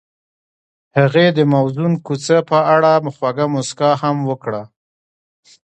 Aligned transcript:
هغې 0.97 1.25
د 1.37 1.39
موزون 1.53 1.91
کوڅه 2.05 2.37
په 2.49 2.57
اړه 2.75 2.91
خوږه 3.15 3.45
موسکا 3.53 3.91
هم 4.01 4.17
وکړه. 4.29 4.61